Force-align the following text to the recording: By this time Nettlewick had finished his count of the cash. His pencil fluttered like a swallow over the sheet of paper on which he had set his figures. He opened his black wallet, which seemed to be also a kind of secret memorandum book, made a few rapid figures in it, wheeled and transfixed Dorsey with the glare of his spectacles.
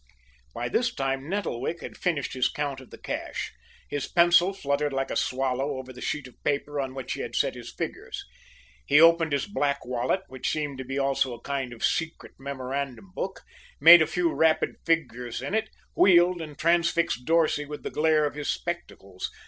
By 0.55 0.67
this 0.67 0.91
time 0.91 1.29
Nettlewick 1.29 1.81
had 1.81 1.95
finished 1.95 2.33
his 2.33 2.49
count 2.49 2.81
of 2.81 2.89
the 2.89 2.97
cash. 2.97 3.53
His 3.87 4.07
pencil 4.07 4.51
fluttered 4.51 4.91
like 4.93 5.11
a 5.11 5.15
swallow 5.15 5.77
over 5.77 5.93
the 5.93 6.01
sheet 6.01 6.27
of 6.27 6.43
paper 6.43 6.81
on 6.81 6.95
which 6.95 7.13
he 7.13 7.21
had 7.21 7.35
set 7.35 7.53
his 7.53 7.71
figures. 7.71 8.23
He 8.87 8.99
opened 8.99 9.31
his 9.31 9.45
black 9.45 9.85
wallet, 9.85 10.21
which 10.27 10.49
seemed 10.49 10.79
to 10.79 10.83
be 10.85 10.97
also 10.97 11.35
a 11.35 11.41
kind 11.41 11.71
of 11.71 11.85
secret 11.85 12.33
memorandum 12.39 13.11
book, 13.13 13.41
made 13.79 14.01
a 14.01 14.07
few 14.07 14.33
rapid 14.33 14.77
figures 14.87 15.39
in 15.39 15.53
it, 15.53 15.69
wheeled 15.93 16.41
and 16.41 16.57
transfixed 16.57 17.23
Dorsey 17.25 17.65
with 17.65 17.83
the 17.83 17.91
glare 17.91 18.25
of 18.25 18.33
his 18.33 18.49
spectacles. 18.49 19.29